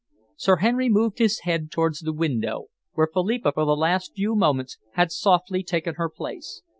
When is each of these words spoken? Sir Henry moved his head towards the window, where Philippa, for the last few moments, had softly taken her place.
Sir 0.35 0.55
Henry 0.55 0.89
moved 0.89 1.19
his 1.19 1.41
head 1.41 1.69
towards 1.69 1.99
the 1.99 2.11
window, 2.11 2.69
where 2.93 3.05
Philippa, 3.05 3.51
for 3.51 3.65
the 3.65 3.77
last 3.77 4.13
few 4.15 4.33
moments, 4.35 4.79
had 4.93 5.11
softly 5.11 5.61
taken 5.61 5.93
her 5.93 6.09
place. 6.09 6.63